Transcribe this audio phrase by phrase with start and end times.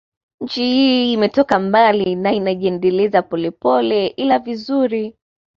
[0.41, 5.15] Nchi hii imetoka mbali na inajiendeleza polepole ila vizuri